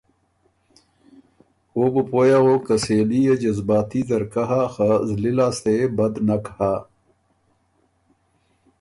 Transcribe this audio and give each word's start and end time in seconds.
او 1.73 1.83
بُو 1.93 2.01
پویٛ 2.09 2.33
اغوک 2.37 2.61
که 2.67 2.75
سېلي 2.83 3.19
يې 3.25 3.33
جذباتي 3.41 4.01
ځرکۀ 4.09 4.43
هۀ 4.49 4.63
خه 4.73 4.89
زلی 5.07 5.31
لاسته 5.37 5.69
يې 5.77 5.85
بد 5.97 6.13
نک 6.27 6.45
هۀ۔ 6.57 6.73